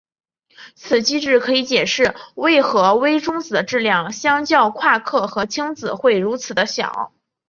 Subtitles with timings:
[0.73, 7.13] 此机制可以解释为何微中子的质量相较夸克和轻子会如此地小。